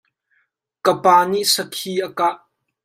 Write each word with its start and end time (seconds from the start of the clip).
Ka 0.83 0.93
pa 1.03 1.15
nih 1.29 1.45
sakhi 1.53 1.93
a 2.07 2.09
kah. 2.17 2.35